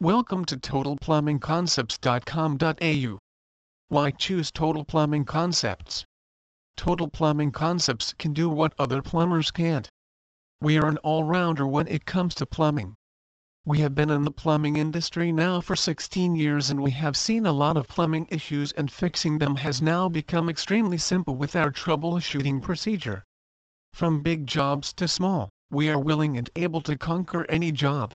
[0.00, 3.18] Welcome to TotalPlumbingConcepts.com.au.
[3.88, 6.04] Why choose Total Plumbing Concepts?
[6.76, 9.88] Total Plumbing Concepts can do what other plumbers can't.
[10.60, 12.94] We are an all-rounder when it comes to plumbing.
[13.64, 17.44] We have been in the plumbing industry now for 16 years and we have seen
[17.44, 21.72] a lot of plumbing issues and fixing them has now become extremely simple with our
[21.72, 23.24] troubleshooting procedure.
[23.94, 28.12] From big jobs to small, we are willing and able to conquer any job.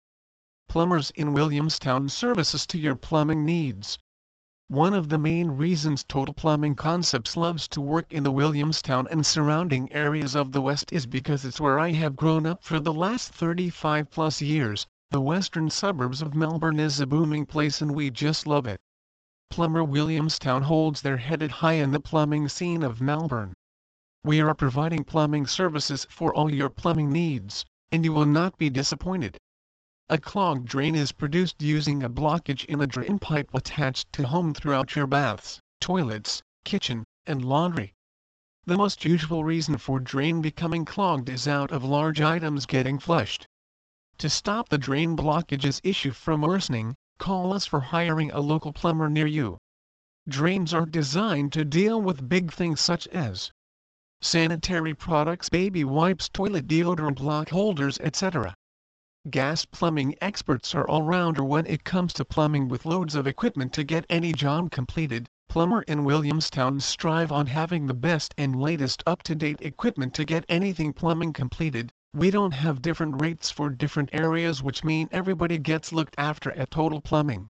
[0.73, 3.99] Plumbers in Williamstown services to your plumbing needs.
[4.69, 9.23] One of the main reasons Total Plumbing Concepts loves to work in the Williamstown and
[9.23, 12.91] surrounding areas of the West is because it's where I have grown up for the
[12.91, 14.87] last 35 plus years.
[15.11, 18.79] The western suburbs of Melbourne is a booming place and we just love it.
[19.51, 23.53] Plumber Williamstown holds their head high in the plumbing scene of Melbourne.
[24.23, 28.71] We are providing plumbing services for all your plumbing needs, and you will not be
[28.71, 29.37] disappointed.
[30.09, 34.53] A clogged drain is produced using a blockage in a drain pipe attached to home
[34.53, 37.93] throughout your baths, toilets, kitchen, and laundry.
[38.65, 43.47] The most usual reason for drain becoming clogged is out of large items getting flushed.
[44.17, 49.09] To stop the drain blockages issue from worsening, call us for hiring a local plumber
[49.09, 49.57] near you.
[50.27, 53.53] Drains are designed to deal with big things such as
[54.19, 58.53] sanitary products, baby wipes, toilet deodorant block holders, etc.
[59.29, 63.85] Gas plumbing experts are all-rounder when it comes to plumbing with loads of equipment to
[63.85, 65.29] get any job completed.
[65.47, 70.91] Plumber in Williamstown strive on having the best and latest up-to-date equipment to get anything
[70.91, 71.89] plumbing completed.
[72.13, 76.69] We don't have different rates for different areas which mean everybody gets looked after at
[76.69, 77.47] Total Plumbing.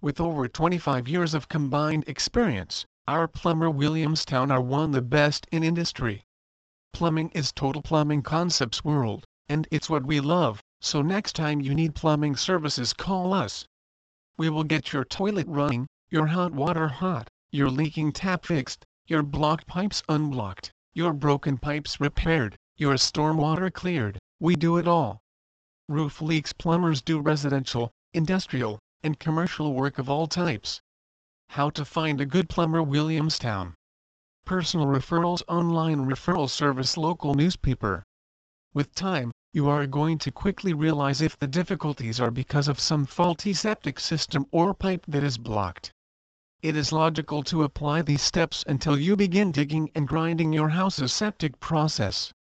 [0.00, 5.46] With over 25 years of combined experience, our plumber Williamstown are one of the best
[5.52, 6.24] in industry.
[6.92, 10.60] Plumbing is Total Plumbing Concepts World, and it's what we love.
[10.86, 13.66] So next time you need plumbing services call us.
[14.38, 19.24] We will get your toilet running, your hot water hot, your leaking tap fixed, your
[19.24, 25.18] blocked pipes unblocked, your broken pipes repaired, your stormwater cleared, we do it all.
[25.88, 30.80] Roof leaks plumbers do residential, industrial, and commercial work of all types.
[31.48, 33.74] How to find a good plumber Williamstown.
[34.44, 38.04] Personal referrals online referral service local newspaper.
[38.72, 43.06] With time, you are going to quickly realize if the difficulties are because of some
[43.06, 45.90] faulty septic system or pipe that is blocked.
[46.60, 51.10] It is logical to apply these steps until you begin digging and grinding your house's
[51.10, 52.34] septic process.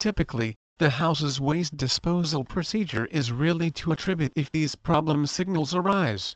[0.00, 6.34] Typically, the house's waste disposal procedure is really to attribute if these problem signals arise.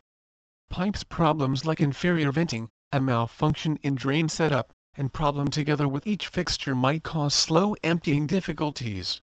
[0.71, 6.29] Pipes problems like inferior venting, a malfunction in drain setup, and problem together with each
[6.29, 9.21] fixture might cause slow emptying difficulties.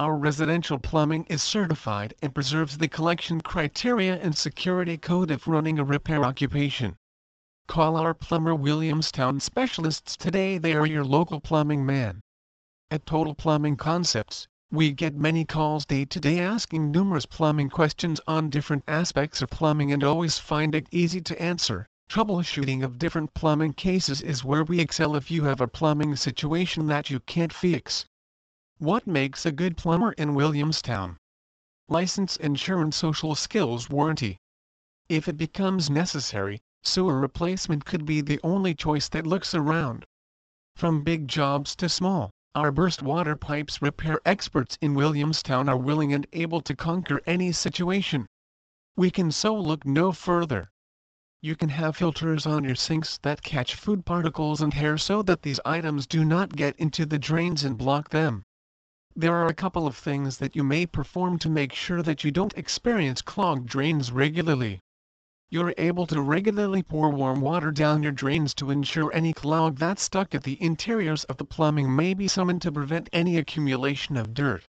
[0.00, 5.78] Our residential plumbing is certified and preserves the collection criteria and security code of running
[5.78, 6.96] a repair occupation.
[7.66, 12.22] Call our plumber Williamstown specialists today they are your local plumbing man.
[12.90, 18.22] At Total Plumbing Concepts, we get many calls day to day asking numerous plumbing questions
[18.26, 21.84] on different aspects of plumbing and always find it easy to answer.
[22.08, 26.86] Troubleshooting of different plumbing cases is where we excel if you have a plumbing situation
[26.86, 28.06] that you can't fix.
[28.80, 31.18] What makes a good plumber in Williamstown?
[31.90, 34.38] License insurance social skills warranty.
[35.06, 40.06] If it becomes necessary, sewer replacement could be the only choice that looks around.
[40.76, 46.14] From big jobs to small, our burst water pipes repair experts in Williamstown are willing
[46.14, 48.24] and able to conquer any situation.
[48.96, 50.70] We can so look no further.
[51.42, 55.42] You can have filters on your sinks that catch food particles and hair so that
[55.42, 58.42] these items do not get into the drains and block them.
[59.16, 62.30] There are a couple of things that you may perform to make sure that you
[62.30, 64.80] don't experience clogged drains regularly.
[65.50, 70.02] You're able to regularly pour warm water down your drains to ensure any clog that's
[70.02, 74.32] stuck at the interiors of the plumbing may be summoned to prevent any accumulation of
[74.32, 74.64] dirt.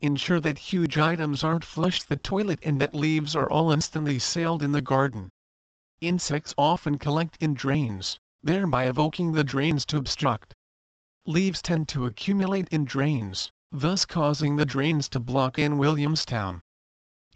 [0.00, 4.62] Ensure that huge items aren't flushed the toilet and that leaves are all instantly sailed
[4.62, 5.30] in the garden.
[6.00, 10.54] Insects often collect in drains, thereby evoking the drains to obstruct.
[11.26, 16.60] Leaves tend to accumulate in drains, thus causing the drains to block in Williamstown.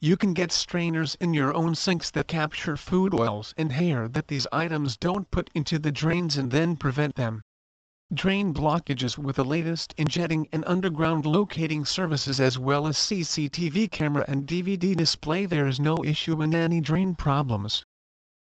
[0.00, 4.28] You can get strainers in your own sinks that capture food oils and hair that
[4.28, 7.42] these items don't put into the drains and then prevent them.
[8.14, 13.90] Drain blockages with the latest in jetting and underground locating services as well as CCTV
[13.90, 17.82] camera and DVD display there is no issue in any drain problems.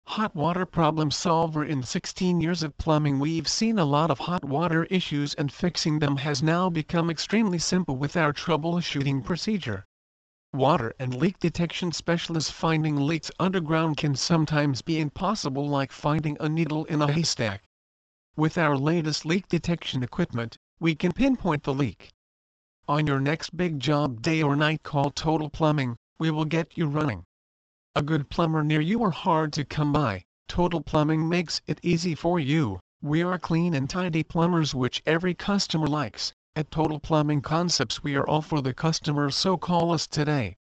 [0.06, 4.44] Hot water problem solver in 16 years of plumbing we've seen a lot of hot
[4.44, 9.84] water issues and fixing them has now become extremely simple with our troubleshooting procedure.
[10.52, 16.48] water and leak detection specialists finding leaks underground can sometimes be impossible like finding a
[16.48, 17.62] needle in a haystack.
[18.36, 22.10] With our latest leak detection equipment, we can pinpoint the leak.
[22.88, 26.86] On your next big job day or night call Total Plumbing, we will get you
[26.86, 27.24] running.
[28.00, 32.14] A good plumber near you are hard to come by, Total Plumbing makes it easy
[32.14, 32.80] for you.
[33.02, 36.32] We are clean and tidy plumbers which every customer likes.
[36.56, 40.56] At Total Plumbing Concepts we are all for the customer so call us today.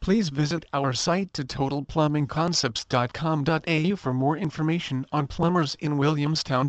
[0.00, 6.68] Please visit our site to totalplumbingconcepts.com.au for more information on plumbers in Williamstown.